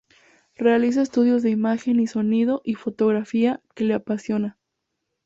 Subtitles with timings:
[0.55, 4.57] Realiza estudios de Imagen y sonido y fotografía, que le apasiona.